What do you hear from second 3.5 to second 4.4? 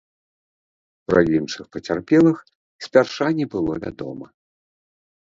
было вядома.